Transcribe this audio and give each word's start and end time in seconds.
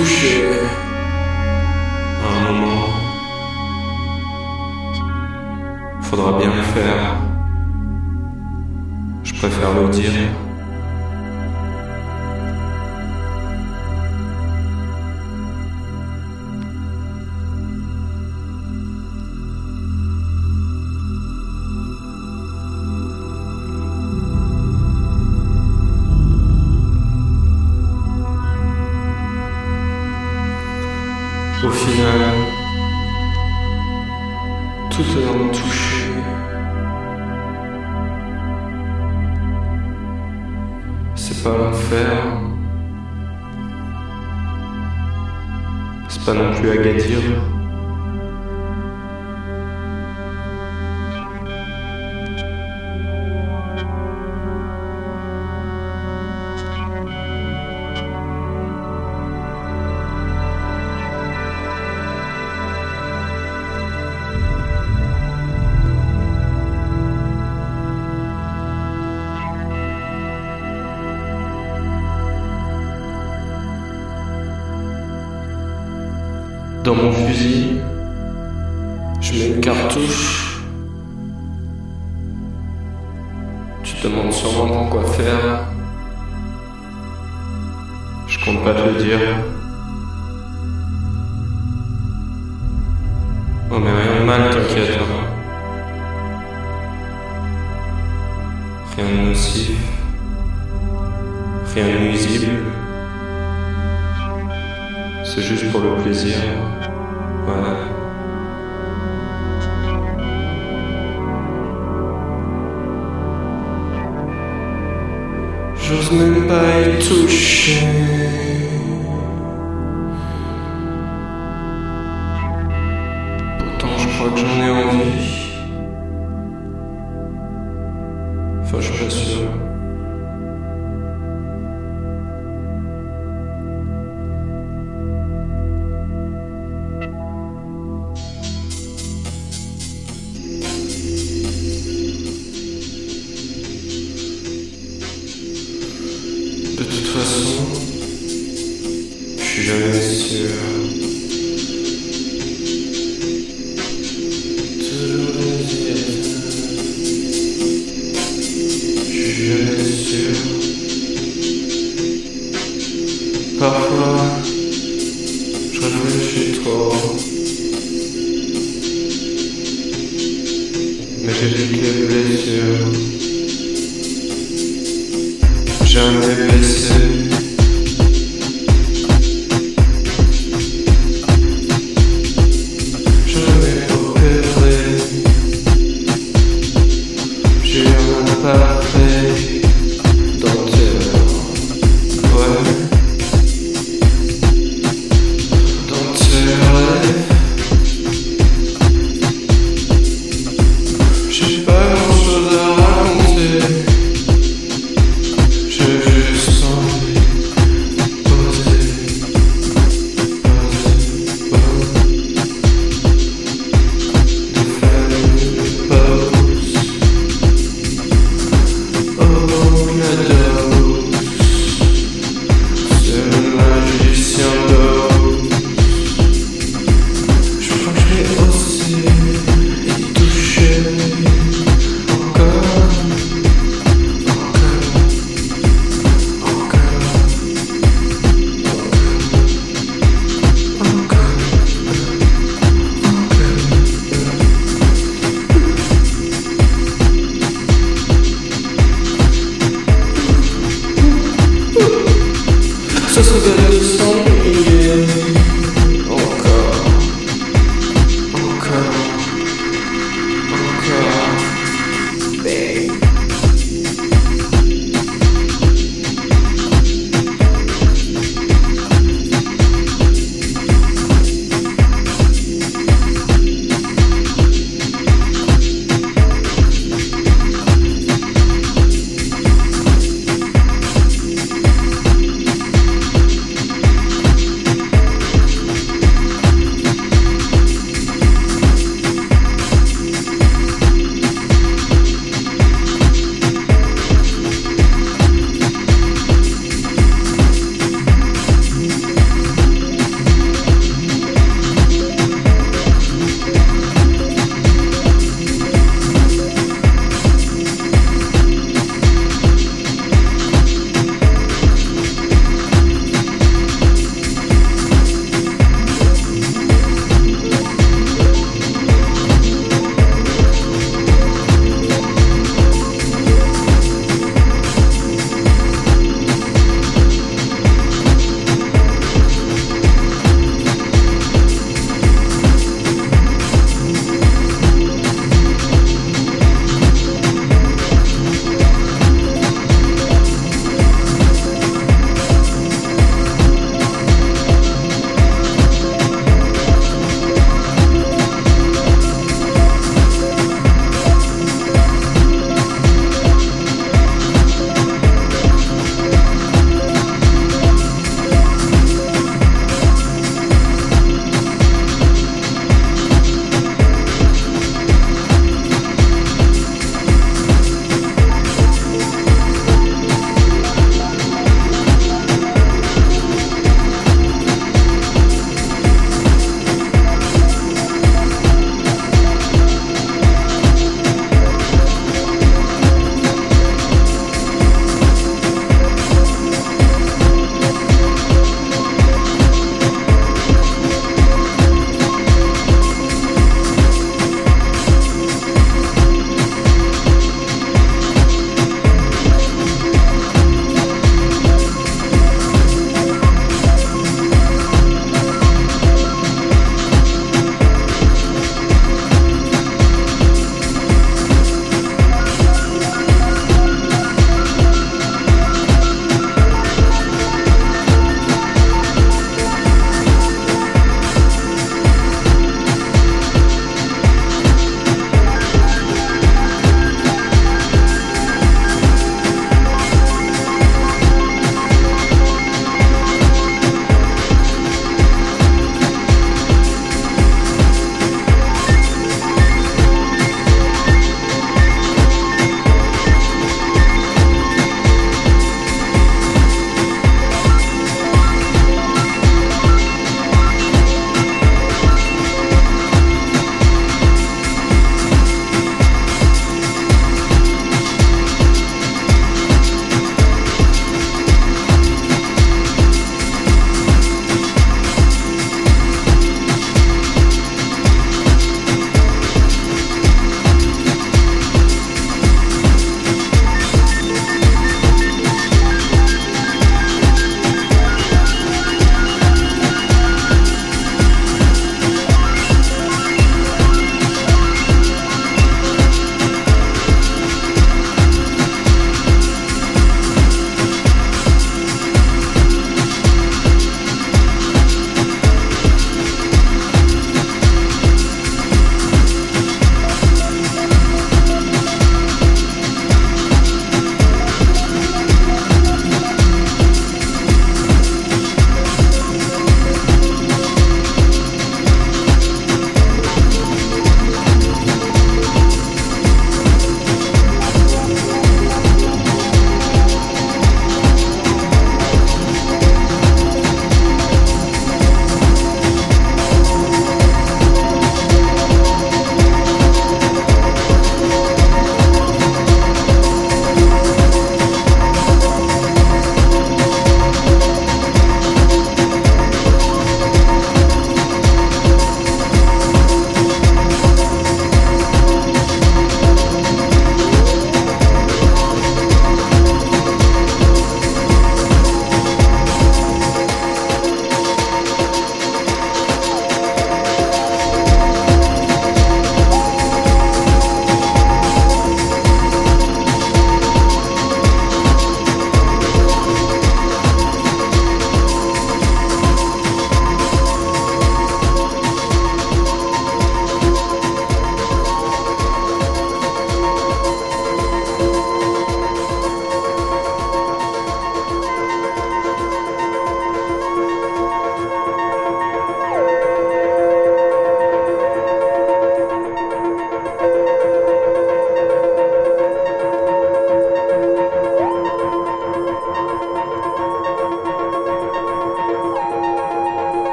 Puxa. 0.00 0.59
souterrain 35.02 35.48
touché. 35.48 36.12
C'est 41.14 41.42
pas 41.42 41.56
l'enfer. 41.56 42.22
C'est 46.08 46.24
pas 46.24 46.34
non 46.34 46.54
plus 46.54 46.70
Agadir. 46.70 47.59
fusil. 77.12 77.69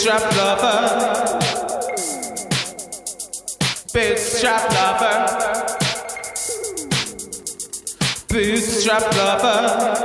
Bootstrap 0.00 0.34
lover. 0.34 1.38
Bootstrap 3.92 4.72
lover. 4.72 5.18
Bootstrap 8.28 9.14
lover. 9.14 9.99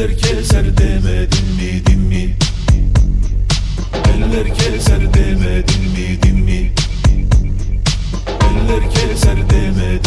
Eller 0.00 0.16
keser 0.16 0.64
demedin 0.76 1.46
mi 1.56 1.82
din 1.86 2.00
mi? 2.08 2.34
Eller 4.14 4.44
keser 4.44 5.14
demedin 5.14 5.92
mi 5.92 6.16
din 6.22 6.44
mi? 6.44 6.72
Eller 8.40 8.82
keser 8.94 9.36
demedin 9.50 9.99